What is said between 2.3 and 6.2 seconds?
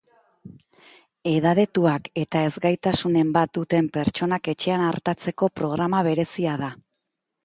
ez-gaitasunen bat duten pertsonak etxean artatzeko programa